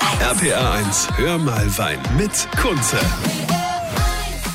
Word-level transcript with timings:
RPA 0.00 0.78
1, 0.80 1.08
hör 1.16 1.38
mal 1.38 1.78
Wein 1.78 1.98
mit 2.18 2.48
Kunze. 2.56 2.98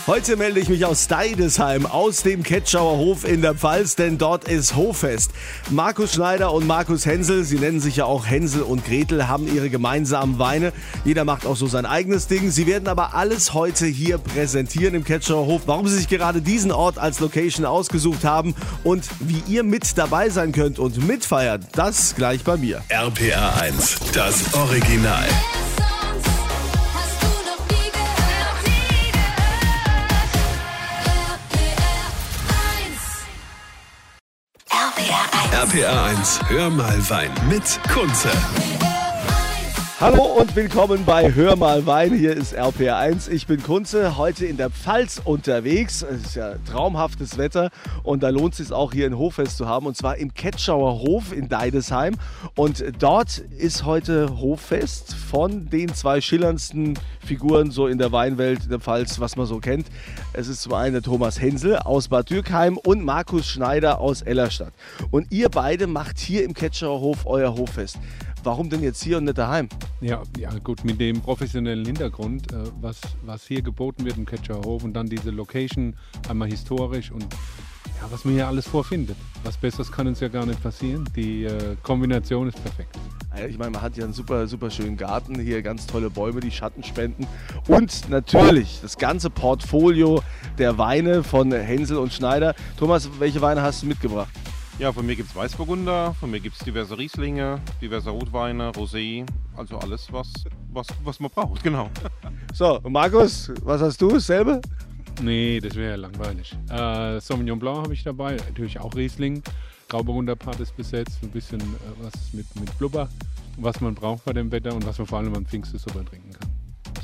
Heute 0.07 0.35
melde 0.37 0.59
ich 0.59 0.69
mich 0.69 0.85
aus 0.85 1.07
Deidesheim, 1.07 1.87
aus 1.87 2.21
dem 2.21 2.43
Ketschauer 2.43 2.99
Hof 2.99 3.27
in 3.27 3.41
der 3.41 3.55
Pfalz, 3.55 3.95
denn 3.95 4.19
dort 4.19 4.47
ist 4.47 4.75
Hoffest. 4.75 5.31
Markus 5.71 6.13
Schneider 6.13 6.53
und 6.53 6.67
Markus 6.67 7.07
Hensel, 7.07 7.43
sie 7.43 7.57
nennen 7.57 7.79
sich 7.79 7.95
ja 7.95 8.05
auch 8.05 8.27
Hänsel 8.27 8.61
und 8.61 8.85
Gretel, 8.85 9.27
haben 9.27 9.51
ihre 9.51 9.71
gemeinsamen 9.71 10.37
Weine. 10.37 10.73
Jeder 11.05 11.25
macht 11.25 11.47
auch 11.47 11.55
so 11.55 11.65
sein 11.65 11.87
eigenes 11.87 12.27
Ding. 12.27 12.51
Sie 12.51 12.67
werden 12.67 12.87
aber 12.87 13.15
alles 13.15 13.55
heute 13.55 13.87
hier 13.87 14.19
präsentieren 14.19 14.93
im 14.93 15.03
Ketschauer 15.03 15.47
Hof, 15.47 15.63
warum 15.65 15.87
sie 15.87 15.97
sich 15.97 16.07
gerade 16.07 16.39
diesen 16.39 16.71
Ort 16.71 16.99
als 16.99 17.19
Location 17.19 17.65
ausgesucht 17.65 18.23
haben 18.23 18.53
und 18.83 19.05
wie 19.21 19.41
ihr 19.51 19.63
mit 19.63 19.97
dabei 19.97 20.29
sein 20.29 20.51
könnt 20.51 20.77
und 20.77 21.03
mitfeiert, 21.07 21.63
das 21.71 22.13
gleich 22.13 22.43
bei 22.43 22.57
mir. 22.57 22.83
RPA 22.89 23.55
1, 23.59 23.95
das 24.13 24.53
Original. 24.53 25.25
RPA 35.65 36.11
1, 36.11 36.41
hör 36.49 36.69
mal 36.69 37.09
Wein 37.09 37.31
mit 37.49 37.79
Kunze. 37.87 38.29
Hallo 39.97 40.23
und 40.23 40.57
willkommen 40.57 41.05
bei 41.05 41.33
Hör 41.33 41.55
mal 41.55 41.85
Wein. 41.85 42.13
Hier 42.13 42.35
ist 42.35 42.53
RPR1. 42.53 43.29
Ich 43.31 43.47
bin 43.47 43.63
Kunze, 43.63 44.17
heute 44.17 44.45
in 44.45 44.57
der 44.57 44.69
Pfalz 44.69 45.21
unterwegs. 45.23 46.01
Es 46.01 46.21
ist 46.21 46.35
ja 46.35 46.55
traumhaftes 46.69 47.37
Wetter 47.37 47.69
und 48.03 48.21
da 48.21 48.27
lohnt 48.27 48.51
es 48.51 48.57
sich 48.57 48.73
auch 48.73 48.91
hier 48.91 49.05
ein 49.05 49.17
Hoffest 49.17 49.55
zu 49.55 49.69
haben 49.69 49.85
und 49.85 49.95
zwar 49.95 50.17
im 50.17 50.33
Ketschauer 50.33 50.99
Hof 50.99 51.31
in 51.31 51.47
Deidesheim. 51.47 52.15
Und 52.55 52.83
dort 52.99 53.37
ist 53.57 53.85
heute 53.85 54.37
Hoffest 54.41 55.13
von 55.13 55.69
den 55.69 55.93
zwei 55.93 56.19
schillerndsten 56.19 56.99
Figuren 57.25 57.71
so 57.71 57.87
in 57.87 57.97
der 57.97 58.11
Weinwelt 58.11 58.69
der 58.69 58.81
Pfalz, 58.81 59.21
was 59.21 59.37
man 59.37 59.45
so 59.45 59.59
kennt. 59.59 59.87
Es 60.33 60.49
ist 60.49 60.61
zum 60.61 60.73
einen 60.73 60.91
der 60.91 61.03
Thomas 61.03 61.39
Hensel 61.39 61.77
aus 61.77 62.09
Bad 62.09 62.29
Dürkheim 62.29 62.77
und 62.77 63.01
Markus 63.05 63.47
Schneider 63.47 64.01
aus 64.01 64.23
Ellerstadt. 64.23 64.73
Und 65.09 65.31
ihr 65.31 65.47
beide 65.47 65.87
macht 65.87 66.19
hier 66.19 66.43
im 66.43 66.53
Ketschauer 66.53 66.99
Hof 66.99 67.25
euer 67.25 67.55
Hoffest. 67.55 67.97
Warum 68.45 68.69
denn 68.69 68.83
jetzt 68.83 69.03
hier 69.03 69.17
und 69.17 69.23
nicht 69.23 69.39
daheim? 69.39 69.67
Ja, 70.01 70.21
ja 70.37 70.51
gut, 70.59 70.85
mit 70.85 70.99
dem 70.99 71.19
professionellen 71.19 71.83
Hintergrund, 71.83 72.53
äh, 72.53 72.57
was, 72.79 73.01
was 73.25 73.47
hier 73.47 73.63
geboten 73.63 74.05
wird 74.05 74.17
im 74.17 74.25
Ketcherhof 74.27 74.83
und 74.83 74.93
dann 74.93 75.07
diese 75.07 75.31
Location, 75.31 75.95
einmal 76.29 76.47
historisch 76.47 77.09
und 77.09 77.23
ja, 77.23 78.11
was 78.11 78.23
man 78.23 78.35
hier 78.35 78.47
alles 78.47 78.67
vorfindet. 78.67 79.17
Was 79.43 79.57
Besseres 79.57 79.91
kann 79.91 80.05
uns 80.05 80.19
ja 80.19 80.27
gar 80.27 80.45
nicht 80.45 80.61
passieren. 80.61 81.09
Die 81.15 81.45
äh, 81.45 81.75
Kombination 81.81 82.47
ist 82.49 82.61
perfekt. 82.61 82.95
Ja, 83.35 83.47
Ich 83.47 83.57
meine, 83.57 83.71
man 83.71 83.81
hat 83.81 83.95
hier 83.95 84.03
einen 84.03 84.13
super, 84.13 84.45
super 84.47 84.69
schönen 84.69 84.95
Garten, 84.95 85.39
hier 85.39 85.63
ganz 85.63 85.87
tolle 85.87 86.11
Bäume, 86.11 86.39
die 86.39 86.51
Schatten 86.51 86.83
spenden. 86.83 87.25
Und 87.67 88.07
natürlich 88.11 88.77
das 88.79 88.99
ganze 88.99 89.31
Portfolio 89.31 90.21
der 90.59 90.77
Weine 90.77 91.23
von 91.23 91.51
Hänsel 91.51 91.97
und 91.97 92.13
Schneider. 92.13 92.53
Thomas, 92.77 93.09
welche 93.17 93.41
Weine 93.41 93.63
hast 93.63 93.81
du 93.81 93.87
mitgebracht? 93.87 94.29
Ja, 94.77 94.91
von 94.91 95.05
mir 95.05 95.15
gibt 95.15 95.29
es 95.29 95.35
Weißburgunder, 95.35 96.13
von 96.15 96.29
mir 96.29 96.41
gibt 96.41 96.57
es 96.57 96.65
diverse 96.65 96.97
Rieslinge, 96.97 97.61
diverse 97.81 98.09
Rotweine, 98.09 98.71
Rosé, 98.71 99.25
also 99.55 99.77
alles, 99.77 100.11
was, 100.11 100.33
was, 100.73 100.87
was 101.01 101.17
man 101.21 101.31
braucht, 101.31 101.63
genau. 101.63 101.89
So, 102.53 102.81
Markus, 102.87 103.51
was 103.63 103.81
hast 103.81 104.01
du? 104.01 104.09
Dasselbe? 104.09 104.61
Nee, 105.21 105.61
das 105.61 105.75
wäre 105.75 105.91
ja 105.91 105.95
langweilig. 105.95 106.57
Äh, 106.69 107.21
Sauvignon 107.21 107.57
Blanc 107.57 107.83
habe 107.83 107.93
ich 107.93 108.03
dabei, 108.03 108.35
natürlich 108.35 108.77
auch 108.79 108.93
Riesling. 108.95 109.41
Grauburgunder 109.87 110.35
Part 110.35 110.59
ist 110.59 110.75
besetzt, 110.75 111.19
ein 111.23 111.31
bisschen 111.31 111.61
äh, 111.61 111.63
was 112.01 112.33
mit, 112.33 112.45
mit 112.59 112.77
Blubber, 112.77 113.07
was 113.57 113.79
man 113.79 113.95
braucht 113.95 114.25
bei 114.25 114.33
dem 114.33 114.51
Wetter 114.51 114.73
und 114.73 114.85
was 114.85 114.97
man 114.97 115.07
vor 115.07 115.19
allem 115.19 115.33
am 115.35 115.45
Pfingsten 115.45 115.79
super 115.79 116.03
trinken 116.03 116.31
kann. 116.31 116.54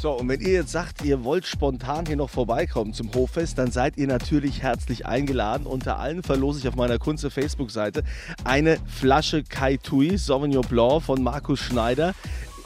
So, 0.02 0.13
und 0.13 0.27
wenn 0.30 0.41
ihr 0.41 0.53
jetzt 0.53 0.71
sagt, 0.71 1.05
ihr 1.05 1.23
wollt 1.23 1.45
spontan 1.45 2.07
hier 2.07 2.16
noch 2.16 2.31
vorbeikommen 2.31 2.91
zum 2.91 3.13
Hoffest, 3.13 3.59
dann 3.59 3.69
seid 3.69 3.97
ihr 3.97 4.07
natürlich 4.07 4.63
herzlich 4.63 5.05
eingeladen. 5.05 5.67
Unter 5.67 6.00
allen 6.00 6.23
verlose 6.23 6.57
ich 6.57 6.67
auf 6.67 6.75
meiner 6.75 6.97
Kunze 6.97 7.29
Facebook-Seite 7.29 8.03
eine 8.44 8.79
Flasche 8.88 9.44
Kai 9.44 9.78
Tui 9.78 10.17
Sauvignon 10.17 10.66
Blanc 10.67 11.03
von 11.03 11.22
Markus 11.22 11.59
Schneider. 11.59 12.16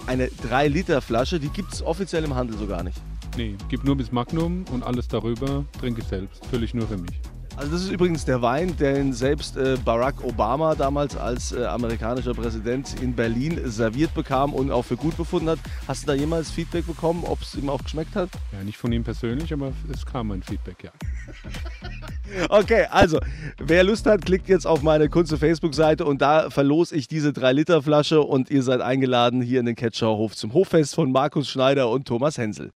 Eine 0.07 0.28
3-Liter-Flasche, 0.28 1.41
die 1.41 1.50
gibt 1.50 1.73
es 1.73 1.84
offiziell 1.84 2.23
im 2.23 2.35
Handel 2.35 2.57
so 2.57 2.68
gar 2.68 2.84
nicht. 2.84 3.01
Nee, 3.35 3.57
gibt 3.67 3.84
nur 3.84 3.97
bis 3.97 4.13
Magnum 4.13 4.63
und 4.72 4.84
alles 4.84 5.09
darüber 5.09 5.66
trinke 5.78 6.03
ich 6.03 6.07
selbst. 6.07 6.46
Völlig 6.46 6.73
nur 6.73 6.88
für 6.88 6.97
mich. 6.97 7.19
Also 7.57 7.71
das 7.71 7.83
ist 7.83 7.89
übrigens 7.89 8.25
der 8.25 8.41
Wein, 8.41 8.75
den 8.77 9.13
selbst 9.13 9.55
äh, 9.55 9.77
Barack 9.83 10.23
Obama 10.23 10.75
damals 10.75 11.16
als 11.16 11.53
äh, 11.53 11.63
amerikanischer 11.66 12.33
Präsident 12.33 13.01
in 13.01 13.13
Berlin 13.13 13.59
serviert 13.66 14.13
bekam 14.13 14.53
und 14.53 14.71
auch 14.71 14.83
für 14.83 14.97
gut 14.97 15.16
befunden 15.16 15.49
hat. 15.49 15.59
Hast 15.88 16.03
du 16.03 16.07
da 16.07 16.13
jemals 16.13 16.51
Feedback 16.51 16.85
bekommen, 16.85 17.23
ob 17.25 17.41
es 17.41 17.55
ihm 17.55 17.69
auch 17.69 17.81
geschmeckt 17.81 18.16
hat? 18.16 18.29
Ja, 18.51 18.63
nicht 18.63 18.77
von 18.77 18.91
ihm 18.91 19.03
persönlich, 19.03 19.53
aber 19.53 19.71
es 19.93 20.05
kam 20.05 20.31
ein 20.31 20.43
Feedback, 20.43 20.83
ja. 20.83 20.91
Okay, 22.49 22.88
also 22.89 23.19
wer 23.59 23.83
Lust 23.83 24.07
hat, 24.07 24.25
klickt 24.25 24.49
jetzt 24.49 24.66
auf 24.66 24.81
meine 24.81 25.09
Kunze 25.09 25.37
Facebook-Seite 25.37 26.05
und 26.05 26.22
da 26.22 26.49
verlose 26.49 26.95
ich 26.95 27.07
diese 27.07 27.29
3-Liter-Flasche 27.29 28.22
und 28.22 28.49
ihr 28.49 28.63
seid 28.63 28.81
eingeladen 28.81 29.41
hier 29.41 29.59
in 29.59 29.67
den 29.67 29.75
Ketschauerhof 29.75 30.35
zum 30.35 30.53
Hoffest 30.53 30.95
von 30.95 31.11
Markus 31.11 31.47
Schneider 31.47 31.89
und 31.89 32.07
Thomas 32.07 32.37
Hensel. 32.37 32.72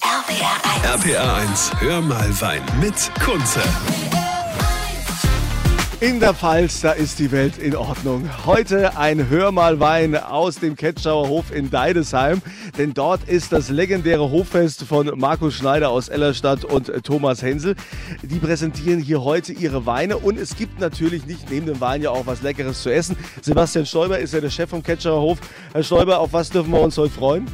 RPR 0.00 0.94
1. 0.94 1.06
RPA 1.06 1.36
1, 1.36 1.72
hör 1.80 2.00
mal 2.00 2.40
Wein 2.40 2.62
mit 2.80 3.10
Kunze. 3.24 3.62
In 6.00 6.20
der 6.20 6.32
Pfalz, 6.32 6.80
da 6.80 6.92
ist 6.92 7.18
die 7.18 7.32
Welt 7.32 7.58
in 7.58 7.74
Ordnung. 7.74 8.30
Heute 8.46 8.96
ein 8.96 9.28
Hör 9.28 9.50
mal 9.50 9.80
Wein 9.80 10.14
aus 10.14 10.60
dem 10.60 10.76
Ketschauer 10.76 11.26
Hof 11.26 11.50
in 11.50 11.70
Deidesheim, 11.70 12.40
denn 12.78 12.94
dort 12.94 13.28
ist 13.28 13.50
das 13.50 13.68
legendäre 13.68 14.30
Hoffest 14.30 14.84
von 14.84 15.10
Markus 15.18 15.54
Schneider 15.54 15.90
aus 15.90 16.08
Ellerstadt 16.08 16.64
und 16.64 16.88
äh, 16.88 17.00
Thomas 17.00 17.42
Hensel. 17.42 17.74
Die 18.22 18.38
präsentieren 18.38 19.00
hier 19.00 19.24
heute 19.24 19.52
ihre 19.52 19.86
Weine 19.86 20.18
und 20.18 20.38
es 20.38 20.54
gibt 20.54 20.78
natürlich 20.78 21.26
nicht 21.26 21.50
neben 21.50 21.66
dem 21.66 21.80
Wein 21.80 22.00
ja 22.00 22.10
auch 22.10 22.26
was 22.26 22.42
Leckeres 22.42 22.80
zu 22.80 22.94
essen. 22.94 23.16
Sebastian 23.42 23.84
Stoiber 23.84 24.20
ist 24.20 24.32
ja 24.32 24.40
der 24.40 24.50
Chef 24.50 24.70
vom 24.70 24.84
Ketschauer 24.84 25.20
Hof. 25.20 25.38
Herr 25.72 25.82
Stoiber, 25.82 26.20
auf 26.20 26.32
was 26.32 26.50
dürfen 26.50 26.70
wir 26.70 26.80
uns 26.80 26.96
heute 26.96 27.12
freuen? 27.12 27.46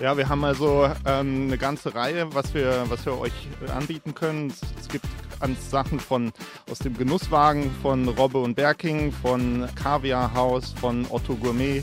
Ja, 0.00 0.16
wir 0.16 0.28
haben 0.28 0.44
also 0.44 0.88
ähm, 1.04 1.46
eine 1.48 1.58
ganze 1.58 1.92
Reihe, 1.94 2.32
was 2.32 2.54
wir, 2.54 2.84
was 2.88 3.04
wir 3.04 3.18
euch 3.18 3.32
äh, 3.66 3.70
anbieten 3.72 4.14
können. 4.14 4.52
Es 4.80 4.88
gibt 4.88 5.04
an 5.42 5.56
Sachen 5.70 6.00
von 6.00 6.32
aus 6.70 6.78
dem 6.78 6.96
Genusswagen 6.96 7.70
von 7.82 8.08
Robbe 8.08 8.38
und 8.38 8.54
Berking, 8.54 9.12
von 9.12 9.68
Kaviar 9.74 10.32
Haus, 10.34 10.72
von 10.80 11.06
Otto 11.10 11.34
Gourmet, 11.34 11.82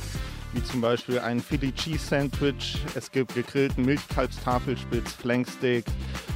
wie 0.53 0.63
zum 0.63 0.81
Beispiel 0.81 1.19
ein 1.19 1.41
Philly 1.41 1.71
Cheese 1.73 2.05
Sandwich. 2.05 2.77
Es 2.95 3.11
gibt 3.11 3.35
gegrillten 3.35 3.85
Milchkalbstafelspitz, 3.85 5.13
Flanksteak. 5.13 5.85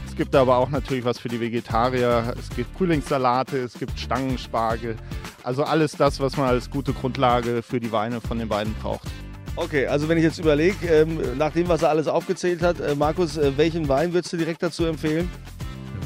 Es 0.05 0.15
gibt 0.15 0.35
aber 0.35 0.57
auch 0.57 0.69
natürlich 0.69 1.05
was 1.05 1.17
für 1.17 1.29
die 1.29 1.39
Vegetarier. 1.39 2.35
Es 2.37 2.55
gibt 2.55 2.77
Frühlingssalate, 2.77 3.57
es 3.57 3.73
gibt 3.73 3.99
Stangenspargel. 3.99 4.95
Also 5.43 5.63
alles 5.63 5.93
das, 5.93 6.19
was 6.19 6.37
man 6.37 6.47
als 6.47 6.69
gute 6.69 6.93
Grundlage 6.93 7.63
für 7.63 7.79
die 7.79 7.91
Weine 7.91 8.21
von 8.21 8.37
den 8.37 8.47
beiden 8.47 8.73
braucht. 8.75 9.07
Okay, 9.55 9.85
also 9.85 10.09
wenn 10.09 10.17
ich 10.17 10.23
jetzt 10.23 10.39
überlege, 10.39 10.87
ähm, 10.87 11.19
nach 11.37 11.51
dem, 11.51 11.67
was 11.67 11.83
er 11.83 11.89
alles 11.89 12.07
aufgezählt 12.07 12.63
hat, 12.63 12.79
äh, 12.79 12.95
Markus, 12.95 13.37
äh, 13.37 13.55
welchen 13.55 13.87
Wein 13.87 14.11
würdest 14.11 14.33
du 14.33 14.37
direkt 14.37 14.63
dazu 14.63 14.85
empfehlen? 14.85 15.29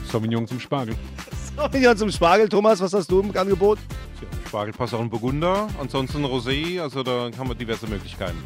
Sauvignon 0.07 0.47
zum 0.47 0.59
Spargel. 0.59 0.95
Ja, 1.73 1.95
zum 1.95 2.11
Spargel. 2.11 2.47
Thomas, 2.49 2.79
was 2.79 2.93
hast 2.93 3.09
du 3.09 3.19
im 3.21 3.35
Angebot? 3.35 3.79
Ja, 4.21 4.27
Spargel 4.47 4.73
passt 4.73 4.93
auch 4.93 5.01
in 5.01 5.09
Burgunder, 5.09 5.67
ansonsten 5.79 6.25
Rosé, 6.25 6.81
also 6.81 7.03
da 7.03 7.29
haben 7.37 7.49
wir 7.49 7.55
diverse 7.55 7.85
Möglichkeiten. 7.87 8.37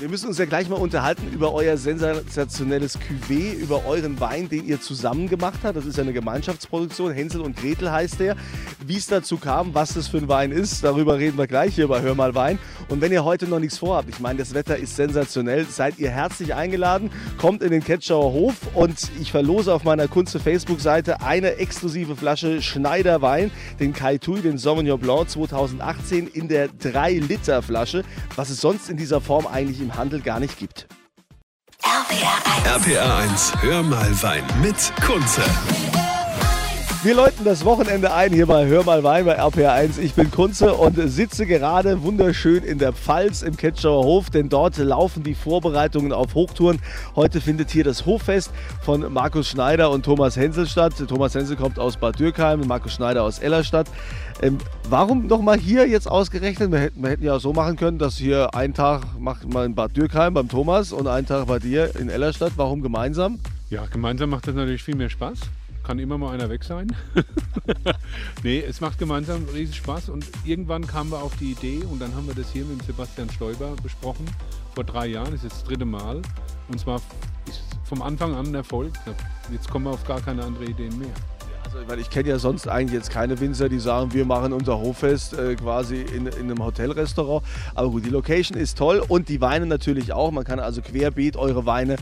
Wir 0.00 0.08
müssen 0.08 0.28
uns 0.28 0.38
ja 0.38 0.46
gleich 0.46 0.66
mal 0.70 0.76
unterhalten 0.76 1.30
über 1.30 1.52
euer 1.52 1.76
sensationelles 1.76 2.98
Cuvée, 2.98 3.52
über 3.52 3.84
euren 3.84 4.18
Wein, 4.18 4.48
den 4.48 4.66
ihr 4.66 4.80
zusammen 4.80 5.28
gemacht 5.28 5.60
habt. 5.62 5.76
Das 5.76 5.84
ist 5.84 5.98
ja 5.98 6.02
eine 6.02 6.14
Gemeinschaftsproduktion. 6.14 7.12
Hänsel 7.12 7.42
und 7.42 7.54
Gretel 7.54 7.92
heißt 7.92 8.18
der. 8.18 8.34
Wie 8.86 8.96
es 8.96 9.08
dazu 9.08 9.36
kam, 9.36 9.74
was 9.74 9.92
das 9.92 10.08
für 10.08 10.16
ein 10.16 10.28
Wein 10.28 10.52
ist, 10.52 10.82
darüber 10.82 11.18
reden 11.18 11.36
wir 11.36 11.46
gleich 11.46 11.74
hier 11.74 11.86
bei 11.86 12.00
Hör 12.00 12.14
mal 12.14 12.34
Wein. 12.34 12.58
Und 12.88 13.02
wenn 13.02 13.12
ihr 13.12 13.24
heute 13.24 13.46
noch 13.46 13.58
nichts 13.58 13.76
vorhabt, 13.76 14.08
ich 14.08 14.20
meine, 14.20 14.38
das 14.38 14.54
Wetter 14.54 14.78
ist 14.78 14.96
sensationell, 14.96 15.66
seid 15.66 15.98
ihr 15.98 16.08
herzlich 16.08 16.54
eingeladen. 16.54 17.10
Kommt 17.36 17.62
in 17.62 17.70
den 17.70 17.84
Ketschauer 17.84 18.32
Hof 18.32 18.54
und 18.74 19.10
ich 19.20 19.30
verlose 19.30 19.74
auf 19.74 19.84
meiner 19.84 20.08
Kunze 20.08 20.40
Facebook-Seite 20.40 21.20
eine 21.20 21.56
exklusive 21.56 22.16
Flasche 22.16 22.62
Schneider 22.62 23.20
Wein, 23.20 23.50
den 23.78 23.92
Kai 23.92 24.16
Tui, 24.16 24.40
den 24.40 24.56
Sauvignon 24.56 24.98
Blanc 24.98 25.19
2018 25.26 26.26
in 26.28 26.48
der 26.48 26.68
3-Liter-Flasche, 26.68 28.04
was 28.36 28.50
es 28.50 28.60
sonst 28.60 28.88
in 28.90 28.96
dieser 28.96 29.20
Form 29.20 29.46
eigentlich 29.46 29.80
im 29.80 29.96
Handel 29.96 30.20
gar 30.20 30.40
nicht 30.40 30.58
gibt. 30.58 30.86
RPR 31.82 32.76
1. 32.76 32.86
RPA 32.86 33.18
1, 33.18 33.52
hör 33.62 33.82
mal 33.82 34.22
Wein 34.22 34.44
mit 34.62 34.92
Kunze. 35.04 35.42
Wir 37.02 37.14
läuten 37.14 37.46
das 37.46 37.64
Wochenende 37.64 38.12
ein 38.12 38.30
hier 38.30 38.46
bei 38.46 38.66
Hör 38.66 38.84
mal 38.84 39.02
Wein 39.02 39.24
bei 39.24 39.40
RPR1. 39.40 39.98
Ich 40.00 40.12
bin 40.12 40.30
Kunze 40.30 40.74
und 40.74 40.96
sitze 41.08 41.46
gerade 41.46 42.02
wunderschön 42.02 42.62
in 42.62 42.78
der 42.78 42.92
Pfalz 42.92 43.40
im 43.40 43.56
Ketschauer 43.56 44.04
Hof, 44.04 44.28
denn 44.28 44.50
dort 44.50 44.76
laufen 44.76 45.22
die 45.22 45.34
Vorbereitungen 45.34 46.12
auf 46.12 46.34
Hochtouren. 46.34 46.78
Heute 47.16 47.40
findet 47.40 47.70
hier 47.70 47.84
das 47.84 48.04
Hoffest 48.04 48.50
von 48.82 49.10
Markus 49.10 49.48
Schneider 49.48 49.90
und 49.90 50.04
Thomas 50.04 50.36
Hensel 50.36 50.66
statt. 50.66 50.92
Thomas 51.08 51.34
Hensel 51.34 51.56
kommt 51.56 51.78
aus 51.78 51.96
Bad 51.96 52.18
Dürkheim, 52.18 52.60
Markus 52.66 52.92
Schneider 52.92 53.22
aus 53.22 53.38
Ellerstadt. 53.38 53.86
Ähm, 54.42 54.58
warum 54.90 55.26
nochmal 55.26 55.56
hier 55.56 55.88
jetzt 55.88 56.06
ausgerechnet? 56.06 56.70
Wir 56.70 56.90
wir 56.94 57.08
hätten 57.08 57.24
ja 57.24 57.38
so 57.38 57.54
machen 57.54 57.76
können, 57.76 57.98
dass 57.98 58.18
hier 58.18 58.54
einen 58.54 58.74
Tag 58.74 59.18
macht 59.18 59.50
man 59.50 59.64
in 59.64 59.74
Bad 59.74 59.96
Dürkheim 59.96 60.34
beim 60.34 60.50
Thomas 60.50 60.92
und 60.92 61.06
einen 61.06 61.26
Tag 61.26 61.46
bei 61.46 61.60
dir 61.60 61.96
in 61.98 62.10
Ellerstadt. 62.10 62.52
Warum 62.56 62.82
gemeinsam? 62.82 63.38
Ja, 63.70 63.86
gemeinsam 63.86 64.28
macht 64.28 64.46
das 64.46 64.54
natürlich 64.54 64.82
viel 64.82 64.96
mehr 64.96 65.08
Spaß. 65.08 65.38
Kann 65.90 65.98
immer 65.98 66.18
mal 66.18 66.32
einer 66.32 66.48
weg 66.48 66.62
sein. 66.62 66.94
nee, 68.44 68.60
es 68.60 68.80
macht 68.80 68.96
gemeinsam 69.00 69.44
riesen 69.52 69.74
Spaß 69.74 70.10
und 70.10 70.24
irgendwann 70.44 70.86
kamen 70.86 71.10
wir 71.10 71.20
auf 71.20 71.36
die 71.38 71.50
Idee 71.50 71.80
und 71.90 72.00
dann 72.00 72.14
haben 72.14 72.28
wir 72.28 72.34
das 72.36 72.52
hier 72.52 72.64
mit 72.64 72.80
Sebastian 72.84 73.28
Stoiber 73.28 73.74
besprochen. 73.82 74.24
Vor 74.72 74.84
drei 74.84 75.08
Jahren, 75.08 75.32
das 75.32 75.42
ist 75.42 75.52
das 75.52 75.64
dritte 75.64 75.84
Mal. 75.84 76.22
Und 76.68 76.78
zwar 76.78 77.02
ist 77.48 77.64
vom 77.82 78.02
Anfang 78.02 78.36
an 78.36 78.46
ein 78.46 78.54
Erfolg. 78.54 78.92
Jetzt 79.50 79.68
kommen 79.68 79.86
wir 79.86 79.90
auf 79.90 80.06
gar 80.06 80.20
keine 80.20 80.44
andere 80.44 80.66
Ideen 80.66 80.96
mehr. 80.96 81.10
Also, 81.72 81.88
weil 81.88 82.00
ich 82.00 82.10
kenne 82.10 82.28
ja 82.28 82.38
sonst 82.38 82.66
eigentlich 82.66 82.94
jetzt 82.94 83.10
keine 83.10 83.38
Winzer, 83.38 83.68
die 83.68 83.78
sagen, 83.78 84.12
wir 84.12 84.24
machen 84.24 84.52
unser 84.52 84.80
Hoffest 84.80 85.34
äh, 85.34 85.54
quasi 85.54 86.00
in, 86.00 86.26
in 86.26 86.50
einem 86.50 86.64
Hotelrestaurant. 86.64 87.44
Aber 87.76 87.90
gut, 87.90 88.04
die 88.04 88.10
Location 88.10 88.58
ist 88.58 88.76
toll 88.76 89.00
und 89.06 89.28
die 89.28 89.40
Weine 89.40 89.66
natürlich 89.66 90.12
auch. 90.12 90.32
Man 90.32 90.42
kann 90.42 90.58
also 90.58 90.82
querbeet 90.82 91.36
eure 91.36 91.66
Weine 91.66 91.96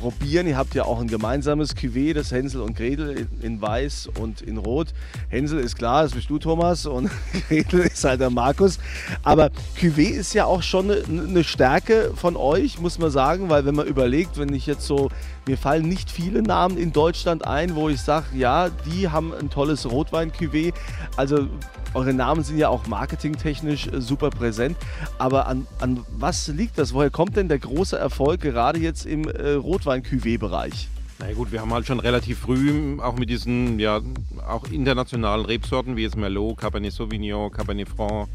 probieren. 0.00 0.46
Ihr 0.46 0.56
habt 0.56 0.74
ja 0.74 0.84
auch 0.84 0.98
ein 0.98 1.08
gemeinsames 1.08 1.76
Cuvée, 1.76 2.14
das 2.14 2.30
Hänsel 2.32 2.62
und 2.62 2.74
Gretel 2.74 3.10
in, 3.10 3.40
in 3.42 3.60
Weiß 3.60 4.08
und 4.18 4.40
in 4.40 4.56
Rot. 4.56 4.94
Hänsel 5.28 5.60
ist 5.60 5.76
klar, 5.76 6.04
das 6.04 6.12
bist 6.12 6.30
du 6.30 6.38
Thomas 6.38 6.86
und 6.86 7.10
Gretel 7.48 7.80
ist 7.80 8.02
halt 8.02 8.20
der 8.20 8.30
Markus. 8.30 8.78
Aber 9.22 9.50
Cuvée 9.78 10.08
ist 10.08 10.32
ja 10.32 10.46
auch 10.46 10.62
schon 10.62 10.90
eine, 10.90 11.02
eine 11.06 11.44
Stärke 11.44 12.12
von 12.14 12.34
euch, 12.34 12.80
muss 12.80 12.98
man 12.98 13.10
sagen, 13.10 13.50
weil 13.50 13.66
wenn 13.66 13.74
man 13.74 13.86
überlegt, 13.86 14.38
wenn 14.38 14.54
ich 14.54 14.66
jetzt 14.66 14.86
so 14.86 15.10
mir 15.46 15.56
fallen 15.56 15.88
nicht 15.88 16.10
viele 16.10 16.42
Namen 16.42 16.76
in 16.76 16.92
Deutschland 16.92 17.46
ein, 17.46 17.76
wo 17.76 17.88
ich 17.88 18.00
sage, 18.00 18.26
ja, 18.34 18.68
die 18.68 19.08
haben 19.08 19.32
ein 19.32 19.48
tolles 19.48 19.86
Rotwein-Cuvée. 19.86 20.72
Also 21.16 21.46
eure 21.94 22.12
Namen 22.12 22.42
sind 22.42 22.58
ja 22.58 22.68
auch 22.68 22.86
marketingtechnisch 22.86 23.86
äh, 23.86 24.00
super 24.00 24.30
präsent. 24.30 24.76
Aber 25.18 25.46
an, 25.46 25.66
an 25.78 26.04
was 26.10 26.48
liegt 26.48 26.78
das? 26.78 26.92
Woher 26.92 27.10
kommt 27.10 27.36
denn 27.36 27.48
der 27.48 27.60
große 27.60 27.96
Erfolg 27.96 28.40
gerade 28.40 28.80
jetzt 28.80 29.06
im 29.06 29.28
äh, 29.28 29.52
Rotwein-Cuvée-Bereich? 29.52 30.88
Na 31.18 31.32
gut, 31.32 31.50
wir 31.50 31.62
haben 31.62 31.72
halt 31.72 31.86
schon 31.86 31.98
relativ 31.98 32.40
früh 32.40 33.00
auch 33.00 33.16
mit 33.16 33.30
diesen 33.30 33.78
ja 33.78 34.00
auch 34.46 34.64
internationalen 34.68 35.46
Rebsorten 35.46 35.96
wie 35.96 36.02
jetzt 36.02 36.16
Merlot, 36.16 36.58
Cabernet 36.58 36.92
Sauvignon, 36.92 37.50
Cabernet 37.50 37.88
Franc 37.88 38.28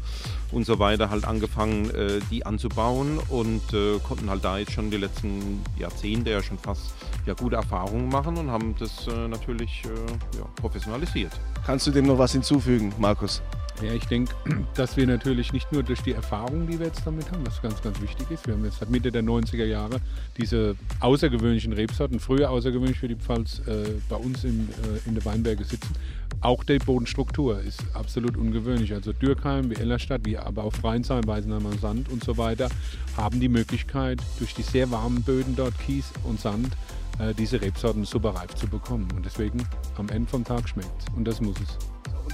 und 0.50 0.66
so 0.66 0.80
weiter 0.80 1.08
halt 1.08 1.24
angefangen, 1.24 1.90
äh, 1.90 2.18
die 2.30 2.44
anzubauen 2.44 3.18
und 3.28 3.72
äh, 3.72 3.98
konnten 4.00 4.28
halt 4.28 4.44
da 4.44 4.58
jetzt 4.58 4.72
schon 4.72 4.90
die 4.90 4.96
letzten 4.96 5.62
Jahrzehnte 5.78 6.30
ja 6.30 6.42
schon 6.42 6.58
fast 6.58 6.92
ja, 7.24 7.34
gute 7.34 7.54
Erfahrungen 7.54 8.08
machen 8.08 8.36
und 8.36 8.50
haben 8.50 8.74
das 8.78 9.06
äh, 9.06 9.28
natürlich 9.28 9.84
äh, 9.84 10.38
ja, 10.38 10.44
professionalisiert. 10.56 11.32
Kannst 11.64 11.86
du 11.86 11.92
dem 11.92 12.06
noch 12.06 12.18
was 12.18 12.32
hinzufügen, 12.32 12.92
Markus? 12.98 13.42
Ja, 13.80 13.92
ich 13.92 14.04
denke, 14.06 14.34
dass 14.74 14.96
wir 14.96 15.06
natürlich 15.06 15.52
nicht 15.52 15.72
nur 15.72 15.82
durch 15.82 16.02
die 16.02 16.12
Erfahrung, 16.12 16.66
die 16.66 16.78
wir 16.78 16.86
jetzt 16.86 17.06
damit 17.06 17.30
haben, 17.30 17.46
was 17.46 17.62
ganz, 17.62 17.80
ganz 17.82 18.00
wichtig 18.00 18.30
ist. 18.30 18.46
Wir 18.46 18.54
haben 18.54 18.64
jetzt 18.64 18.78
seit 18.78 18.90
Mitte 18.90 19.10
der 19.10 19.22
90er 19.22 19.64
Jahre 19.64 19.96
diese 20.36 20.76
außergewöhnlichen 21.00 21.72
Rebsorten, 21.72 22.20
früher 22.20 22.50
außergewöhnlich 22.50 22.98
für 22.98 23.08
die 23.08 23.16
Pfalz, 23.16 23.60
äh, 23.66 23.90
bei 24.08 24.16
uns 24.16 24.44
im, 24.44 24.68
äh, 24.68 25.08
in 25.08 25.14
der 25.14 25.24
Weinberge 25.24 25.64
sitzen. 25.64 25.94
Auch 26.40 26.64
die 26.64 26.78
Bodenstruktur 26.78 27.60
ist 27.60 27.84
absolut 27.94 28.36
ungewöhnlich. 28.36 28.92
Also 28.92 29.12
Dürkheim, 29.12 29.70
wie 29.70 29.76
Ellerstadt, 29.76 30.22
wie 30.24 30.36
aber 30.36 30.64
auch 30.64 30.72
Freinsheim, 30.72 31.26
Weisenheimer 31.26 31.72
Sand 31.78 32.08
und 32.10 32.24
so 32.24 32.36
weiter, 32.36 32.68
haben 33.16 33.40
die 33.40 33.48
Möglichkeit, 33.48 34.20
durch 34.38 34.54
die 34.54 34.62
sehr 34.62 34.90
warmen 34.90 35.22
Böden 35.22 35.54
dort, 35.56 35.78
Kies 35.78 36.12
und 36.24 36.40
Sand, 36.40 36.76
äh, 37.18 37.34
diese 37.34 37.60
Rebsorten 37.60 38.04
super 38.04 38.30
reif 38.30 38.54
zu 38.54 38.66
bekommen. 38.66 39.08
Und 39.14 39.24
deswegen 39.24 39.66
am 39.96 40.08
Ende 40.08 40.28
vom 40.28 40.44
Tag 40.44 40.68
schmeckt 40.68 40.90
Und 41.16 41.26
das 41.26 41.40
muss 41.40 41.56
es. 41.60 41.78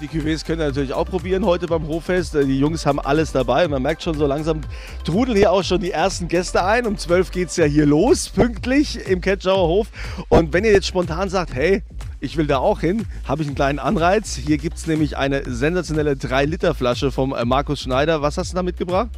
Und 0.01 0.13
die 0.13 0.17
Cuvées 0.17 0.45
könnt 0.45 0.61
ihr 0.61 0.67
natürlich 0.67 0.93
auch 0.93 1.07
probieren 1.07 1.45
heute 1.45 1.67
beim 1.67 1.89
Hoffest. 1.89 2.37
Äh, 2.37 2.45
Die 2.45 2.61
Jungs 2.61 2.87
haben 2.87 3.01
alles 3.01 3.33
dabei. 3.33 3.67
Man 3.67 3.83
merkt 3.83 4.01
schon, 4.01 4.17
so 4.17 4.27
langsam 4.27 4.61
trudeln 5.03 5.37
hier 5.37 5.51
auch 5.51 5.65
schon 5.65 5.81
die 5.81 5.91
ersten 5.91 6.29
Gäste 6.29 6.65
ein. 6.65 6.87
Um 6.87 6.97
12 6.97 7.33
geht 7.33 7.49
es 7.49 7.57
ja 7.57 7.65
hier 7.65 7.85
los, 7.85 8.29
pünktlich 8.29 9.09
im 9.09 9.21
Ketschauer 9.21 9.67
Hof. 9.67 9.89
Und 10.29 10.53
wenn 10.53 10.63
ihr 10.65 10.71
jetzt 10.71 10.87
spontan 10.87 11.31
sagt, 11.31 11.53
hey, 11.53 11.83
ich 12.21 12.37
will 12.37 12.47
da 12.47 12.59
auch 12.59 12.79
hin, 12.79 13.07
habe 13.27 13.43
ich 13.43 13.49
einen 13.49 13.57
kleinen 13.57 13.81
Anreiz. 13.81 14.37
Hier 14.37 14.59
gibt 14.59 14.77
es 14.77 14.87
nämlich 14.87 15.17
eine 15.17 15.43
sensationelle 15.45 16.13
3-Liter-Flasche 16.13 17.11
vom 17.11 17.35
äh, 17.35 17.45
Markus 17.45 17.81
Schneider. 17.81 18.23
Was 18.23 18.39
hast 18.39 18.53
du 18.53 18.55
da 18.55 18.63
mitgebracht? 18.63 19.09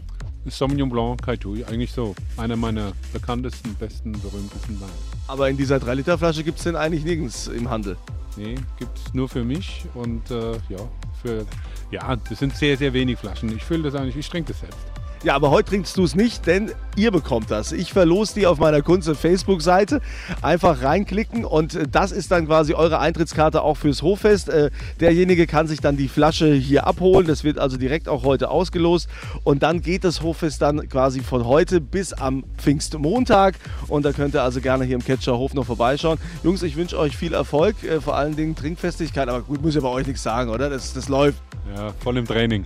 Sauvignon 0.47 0.89
Blanc 0.89 1.21
Kaitui, 1.21 1.63
eigentlich 1.65 1.93
so 1.93 2.15
einer 2.39 2.57
meiner 2.57 2.93
bekanntesten, 3.13 3.75
besten, 3.75 4.13
berühmtesten 4.13 4.81
Weine. 4.81 4.93
Aber 5.29 5.51
in 5.51 5.59
dieser 5.59 5.77
3-Liter-Flasche 5.77 6.43
gibt 6.43 6.57
es 6.57 6.65
den 6.65 6.77
eigentlich 6.77 7.05
nirgends 7.05 7.49
im 7.49 7.69
Handel. 7.69 7.99
Nee, 8.37 8.55
gibt 8.79 8.97
es 8.97 9.13
nur 9.13 9.29
für 9.29 9.45
mich 9.45 9.85
und 9.95 10.31
äh, 10.31 10.53
ja, 10.69 10.79
für, 11.21 11.45
ja, 11.91 12.17
das 12.17 12.39
sind 12.39 12.57
sehr, 12.57 12.77
sehr 12.77 12.93
wenig 12.93 13.19
Flaschen. 13.19 13.55
Ich 13.55 13.65
fülle 13.65 13.85
das 13.85 13.95
eigentlich, 13.95 14.17
ich 14.17 14.29
trinke 14.29 14.53
das 14.53 14.61
selbst. 14.61 14.90
Ja, 15.23 15.35
aber 15.35 15.51
heute 15.51 15.69
trinkst 15.69 15.99
du 15.99 16.05
es 16.05 16.15
nicht, 16.15 16.47
denn 16.47 16.73
ihr 16.97 17.11
bekommt 17.11 17.51
das. 17.51 17.73
Ich 17.73 17.93
verlose 17.93 18.33
die 18.33 18.47
auf 18.47 18.59
meiner 18.59 18.81
Kunze 18.81 19.15
Facebook-Seite. 19.15 20.01
Einfach 20.41 20.83
reinklicken 20.83 21.45
und 21.45 21.75
äh, 21.75 21.87
das 21.87 22.11
ist 22.11 22.31
dann 22.31 22.47
quasi 22.47 22.73
eure 22.73 23.01
Eintrittskarte 23.01 23.61
auch 23.61 23.77
fürs 23.77 24.01
Hoffest. 24.01 24.49
Äh, 24.49 24.71
derjenige 24.99 25.47
kann 25.47 25.67
sich 25.67 25.81
dann 25.81 25.99
die 25.99 26.09
Flasche 26.09 26.55
hier 26.55 26.87
abholen. 26.87 27.27
Das 27.27 27.45
wird 27.45 27.59
also 27.59 27.77
direkt 27.77 28.09
auch 28.09 28.25
heute 28.25 28.51
ausgelost. 28.51 29.11
Und 29.45 29.63
dann 29.63 29.83
geht 29.83 30.05
das 30.05 30.23
Hoffest 30.23 30.63
dann 30.63 30.89
quasi 30.89 31.21
von 31.21 31.45
heute 31.45 31.83
bis 31.83 32.15
am 32.15 32.43
Pfingstmontag. 32.57 33.57
Und 33.89 34.07
da 34.07 34.13
könnt 34.13 34.35
ihr 34.35 34.43
also 34.43 34.63
gerne 34.63 34.87
hier 34.87 34.97
im 34.97 35.05
Ketscher 35.05 35.37
Hof 35.37 35.53
noch 35.53 35.67
vorbeischauen. 35.67 36.19
Jungs, 36.43 36.63
ich 36.63 36.77
wünsche 36.77 36.99
euch 36.99 37.15
viel 37.15 37.35
Erfolg, 37.35 37.85
äh, 37.85 38.01
vor 38.01 38.17
allen 38.17 38.37
Dingen 38.37 38.57
Trinkfestigkeit. 38.57 39.29
Aber 39.29 39.43
gut, 39.43 39.61
muss 39.61 39.77
ich 39.77 39.83
bei 39.83 39.89
euch 39.89 40.07
nichts 40.07 40.23
sagen, 40.23 40.49
oder? 40.49 40.71
Das, 40.71 40.95
das 40.95 41.11
läuft. 41.11 41.43
Ja, 41.77 41.93
voll 42.03 42.17
im 42.17 42.25
Training. 42.25 42.65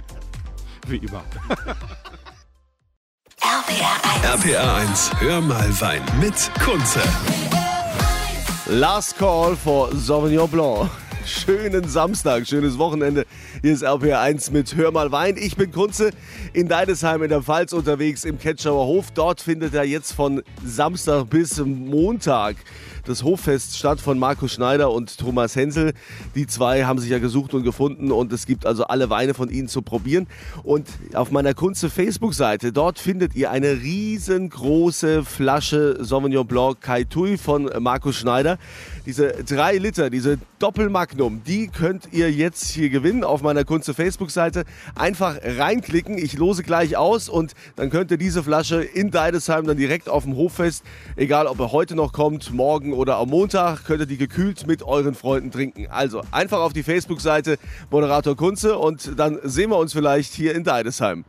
Wie 0.86 0.98
immer. 0.98 1.24
RPR 4.24 4.32
1. 4.32 4.40
RPR 4.40 4.74
1, 4.76 5.10
hör 5.20 5.40
mal 5.42 5.80
Wein 5.80 6.02
mit 6.18 6.50
Kunze. 6.64 7.00
Last 8.66 9.18
Call 9.18 9.54
for 9.54 9.94
Sauvignon 9.94 10.48
Blanc. 10.48 10.90
Schönen 11.26 11.86
Samstag, 11.86 12.46
schönes 12.46 12.78
Wochenende. 12.78 13.26
Hier 13.60 13.74
ist 13.74 13.82
RPR 13.82 14.20
1 14.20 14.50
mit 14.50 14.74
Hör 14.76 14.92
mal 14.92 15.12
Wein. 15.12 15.36
Ich 15.36 15.56
bin 15.56 15.70
Kunze 15.70 16.10
in 16.54 16.68
Deidesheim 16.68 17.22
in 17.22 17.28
der 17.28 17.42
Pfalz 17.42 17.74
unterwegs 17.74 18.24
im 18.24 18.38
Ketschauer 18.38 18.86
Hof. 18.86 19.10
Dort 19.10 19.42
findet 19.42 19.74
er 19.74 19.84
jetzt 19.84 20.12
von 20.12 20.42
Samstag 20.64 21.28
bis 21.28 21.58
Montag 21.58 22.56
das 23.04 23.22
Hoffest 23.22 23.76
statt 23.76 24.00
von 24.00 24.18
Markus 24.18 24.52
Schneider 24.52 24.90
und 24.90 25.18
Thomas 25.18 25.56
Hensel. 25.56 25.92
Die 26.34 26.46
zwei 26.46 26.84
haben 26.84 26.98
sich 26.98 27.10
ja 27.10 27.18
gesucht 27.18 27.54
und 27.54 27.62
gefunden 27.62 28.10
und 28.10 28.32
es 28.32 28.46
gibt 28.46 28.66
also 28.66 28.84
alle 28.84 29.10
Weine 29.10 29.34
von 29.34 29.50
ihnen 29.50 29.68
zu 29.68 29.82
probieren. 29.82 30.26
Und 30.62 30.88
auf 31.12 31.30
meiner 31.30 31.54
Kunze 31.54 31.90
Facebook-Seite, 31.90 32.72
dort 32.72 32.98
findet 32.98 33.34
ihr 33.34 33.50
eine 33.50 33.72
riesengroße 33.82 35.24
Flasche 35.24 35.98
Sauvignon 36.00 36.46
Blanc 36.46 36.80
Kai 36.80 37.04
Tui 37.04 37.36
von 37.36 37.70
Markus 37.78 38.16
Schneider. 38.16 38.58
Diese 39.04 39.28
drei 39.44 39.76
Liter, 39.76 40.08
diese 40.08 40.38
Doppelmagnum, 40.58 41.42
die 41.46 41.68
könnt 41.68 42.08
ihr 42.12 42.32
jetzt 42.32 42.70
hier 42.70 42.88
gewinnen 42.88 43.22
auf 43.22 43.42
meiner 43.42 43.64
Kunze 43.64 43.92
Facebook-Seite. 43.92 44.64
Einfach 44.94 45.36
reinklicken, 45.42 46.16
ich 46.16 46.38
lose 46.38 46.62
gleich 46.62 46.96
aus 46.96 47.28
und 47.28 47.52
dann 47.76 47.90
könnt 47.90 48.10
ihr 48.10 48.16
diese 48.16 48.42
Flasche 48.42 48.82
in 48.82 49.10
Deidesheim 49.10 49.66
dann 49.66 49.76
direkt 49.76 50.08
auf 50.08 50.24
dem 50.24 50.36
Hoffest, 50.36 50.84
egal 51.16 51.46
ob 51.46 51.60
er 51.60 51.72
heute 51.72 51.94
noch 51.94 52.12
kommt, 52.12 52.52
morgen 52.52 52.93
oder 52.94 53.18
am 53.18 53.28
Montag, 53.28 53.84
könnt 53.84 54.00
ihr 54.00 54.06
die 54.06 54.16
gekühlt 54.16 54.66
mit 54.66 54.82
euren 54.82 55.14
Freunden 55.14 55.52
trinken. 55.52 55.86
Also 55.90 56.22
einfach 56.32 56.58
auf 56.58 56.72
die 56.72 56.82
Facebook-Seite 56.82 57.58
Moderator 57.90 58.36
Kunze 58.36 58.76
und 58.76 59.18
dann 59.18 59.38
sehen 59.44 59.70
wir 59.70 59.78
uns 59.78 59.92
vielleicht 59.92 60.32
hier 60.32 60.54
in 60.54 60.64
Deidesheim. 60.64 61.22